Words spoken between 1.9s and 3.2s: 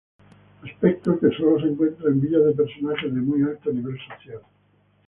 en villas de personajes